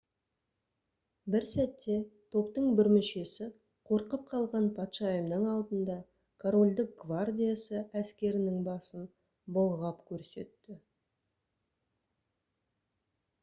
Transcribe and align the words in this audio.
бір 1.33 1.43
сәтте 1.49 1.97
топтың 2.35 2.69
бір 2.79 2.89
мүшесі 2.93 3.49
қорқып 3.91 4.23
қалған 4.31 4.69
патшайымның 4.79 5.45
алдында 5.51 5.99
корольдік 6.45 6.97
гвардиясы 7.03 7.83
әскерінің 8.03 8.59
басын 8.71 9.07
бұлғап 9.59 10.03
көрсетті 10.13 10.79